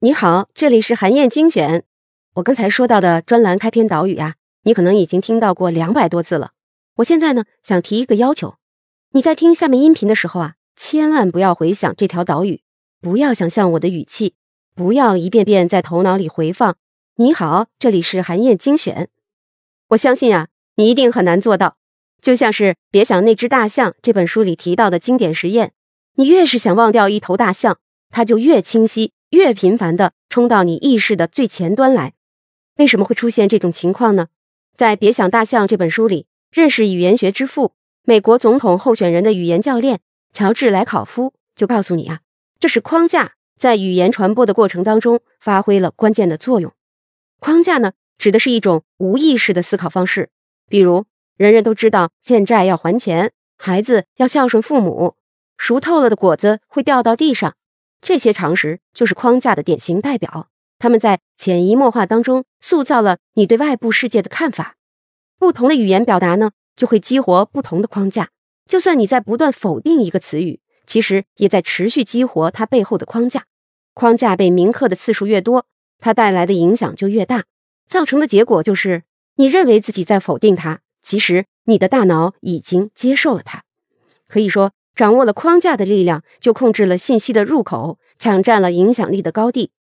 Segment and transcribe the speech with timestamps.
[0.00, 1.84] 你好，这里是韩燕精选。
[2.34, 4.34] 我刚才说到的专栏开篇导语呀，
[4.64, 6.50] 你可能已经听到过两百多次了。
[6.96, 8.56] 我现在呢，想提一个要求：
[9.12, 12.62] 你在听下面音频的时候啊，千万不要回想这条导语，
[13.00, 14.34] 不要想象我的语气，
[14.74, 16.76] 不要一遍遍在头脑里回放。
[17.16, 19.08] 你好，这里是韩燕精选。
[19.88, 21.76] 我相信啊，你一定很难做到。
[22.20, 25.72] 就像是《别想那只大象》这本书里提到的经典实验，
[26.16, 27.78] 你越是想忘掉一头大象，
[28.10, 29.12] 它就越清晰。
[29.30, 32.12] 越频繁地冲到你意识的最前端来，
[32.76, 34.28] 为什么会出现这种情况呢？
[34.76, 37.72] 在《别想大象》这本书里，认识语言学之父、
[38.04, 39.98] 美国总统候选人的语言教练
[40.32, 42.20] 乔治莱考夫就告诉你啊，
[42.60, 46.72] 这是框架在语言传播的过程当中发挥了关键的作用。
[47.40, 50.30] 框架呢，指的是一种无意识的思考方式，
[50.68, 55.16] 比如人人都知道欠债要还钱，孩子要孝顺父母，
[55.56, 57.54] 熟透了的果子会掉到地上。
[58.00, 64.76] 这些常识就是框架的典型代表，他们在潜移默化当中塑造了你对外部世界的看法。
[65.38, 68.28] 不同的语言表达呢，就会激活不同的框架。
[68.66, 73.46] 就算你在不断否定一个词语，其实也在持续激活它背后的框架。
[73.94, 75.66] 框架被铭刻的次数越多，
[75.98, 77.44] 它带来的影响就越大。
[77.86, 79.04] 造成的结果就是，
[79.36, 83.62] 你认为自己在否定它，其实你的大脑已经接受了它。
[84.28, 84.72] 可以说。
[84.94, 89.72] 掌握了框架的力量，就控制了信息的入口，抢占了影响力的高地。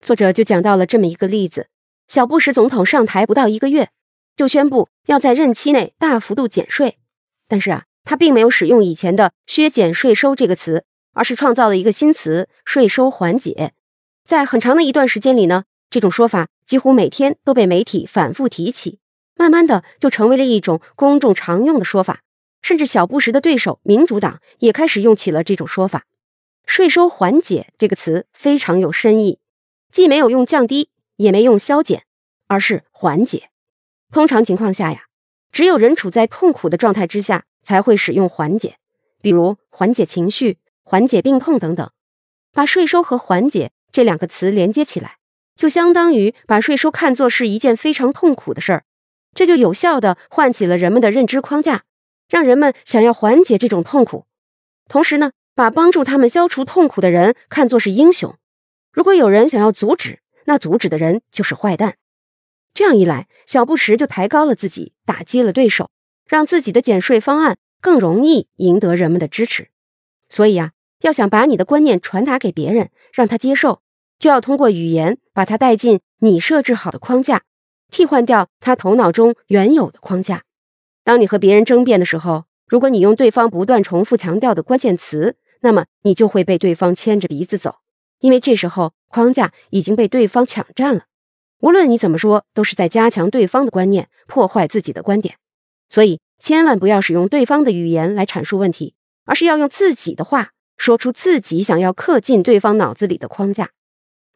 [0.00, 1.68] 作者就讲到了这么一个例子：
[2.08, 3.90] 小布什总统上台不到一个月，
[4.34, 6.98] 就宣布要在任期内大幅度减税。
[7.46, 13.72] 但是啊，他并没有使用以前的“削减税收”这个词，而是创造了一个新词“税收缓解”。
[14.26, 18.98] 在很长的一段时间里呢，这种说法几乎每天都被媒体反复提起，
[19.36, 22.20] 慢慢的就成为了一种公众常用的说法。
[22.64, 26.06] 甚至小布什的对手民主党也开始用起了这种说法
[26.64, 29.38] ，“税收缓解”这个词非常有深意，
[29.92, 32.04] 既没有用降低，也没用消减，
[32.46, 33.50] 而是缓解。
[34.10, 35.08] 通常情况下呀，
[35.52, 38.78] 只有人处在痛苦的状态之下才会使用缓解，
[39.20, 41.90] 比如缓解情绪、缓解病痛等等。
[42.50, 45.18] 把税收和缓解这两个词连接起来，
[45.54, 48.84] 就相当于把税收看作是一件非常痛苦的事儿，
[49.34, 51.84] 这就有效的唤起了人们的认知框架。
[52.28, 54.26] 让人们想要缓解这种痛苦，
[54.88, 58.34] 同时呢，把帮助他们消除痛苦的人看作是英雄。
[58.92, 61.96] 如果有人想要阻止，那阻止的人就是坏蛋。
[62.72, 65.90] 这样一来，小布什就抬高了自己，打击了对手，
[66.26, 69.68] 让自己的减税方案更容易赢得人们的支持。
[70.28, 73.82] 所以啊，要想把你的观念传达给别人，让他接受，
[74.18, 77.42] 就要通过语言把他带进你设置好的框架，
[77.90, 80.42] 替换掉他头脑中原有的框架。
[81.04, 87.76] 当你和别人争辩的时候，如果你用对方不断重复强调的关键词，那么你就会被对方牵着鼻子走，
[88.20, 91.04] 因为这时候框架已经被对方抢占了。
[91.60, 95.36] 无论你怎么说，都是在加强对方的观念，破坏自己的观点。
[95.88, 98.94] 所以，千万不要使用对方的语言来阐述问题，
[99.24, 103.70] 而是要用自己的话说出自己想要刻进对方脑子里的框架。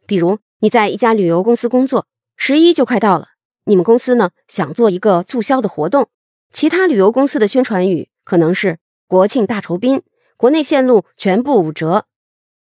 [0.06, 3.28] 比如，你在一家旅游公司工作，十一就快到了，
[3.64, 6.08] 你们公司呢想做一个促销的活动。
[6.52, 10.02] 其他旅游公司的宣传语可能是“国庆大酬宾”，
[10.36, 12.06] 国内线路全部五折，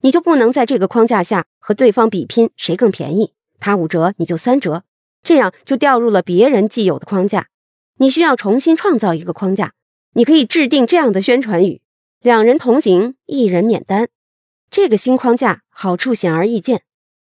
[0.00, 4.84] 你就不能在这个框架下和对方比拼谁更便宜，他五折你就三折，
[5.22, 7.48] 这样就掉入了别人既有的框架。
[7.98, 9.74] 你需要重新创造一个框架，
[10.14, 11.82] 你可以制定这样的宣传语
[12.22, 14.08] ：“两人同行，一人免单。”
[14.70, 16.82] 这个新框架好处显而易见。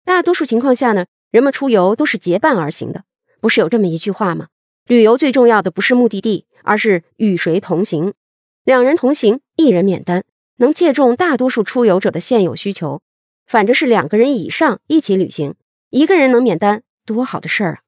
[0.03, 3.03] 大多数情况下呢，人们出游都是结伴而行的，
[3.39, 4.47] 不是有这么一句话吗？
[4.89, 8.15] 旅游最重要的不是目的地，而是与谁同行。
[8.63, 10.23] 两人同行，一人免单，
[10.55, 12.99] 能切中大多数出游者的现有需求。
[13.45, 15.53] 反正是两个人以上一起旅行，
[15.91, 17.79] 一个人能免单，多好的事儿啊！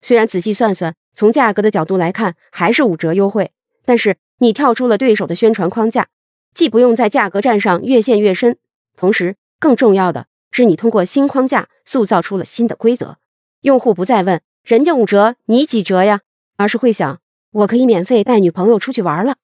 [0.00, 3.52] 虽然仔细算算，从价格的角度来看还是五折优惠，
[3.84, 6.08] 但是你跳出了对手的宣传框架，
[6.54, 8.56] 既不用在价格战上越陷越深，
[8.96, 13.18] 同时更重要的是，你通过新框架塑造出了新的规则，
[13.60, 16.20] 用户不再问人家五折，你几折呀？
[16.60, 17.18] 而是会想，
[17.52, 19.36] 我可以免费带女朋友出去玩了。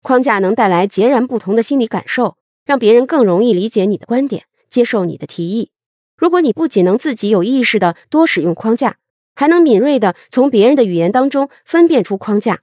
[0.00, 5.72] 框架能带来截然不同的心理感受，让别人更容易理解你的观点，接受你的提议。
[6.16, 8.98] 如果你不仅能自己有意识的多使用框架，
[9.34, 12.60] 还能敏锐的从别人的语言当中分辨出框架，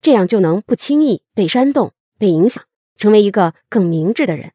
[0.00, 1.90] 这样就能不轻易被煽动、
[2.20, 2.62] 被影响，
[2.96, 4.52] 成为一个更明智的人。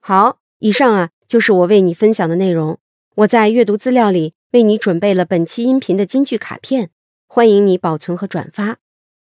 [0.00, 2.78] 好，以上啊就是我为你分享的内容。
[3.14, 6.90] 我在阅读资料里为你准备了本期音频的金句卡片。
[7.30, 8.78] 欢迎你保存和转发，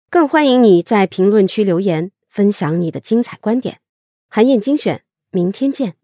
[0.10, 3.80] 更欢迎你在评论区留言分享你的精彩观点。
[4.28, 5.96] 韩燕精选，明天见。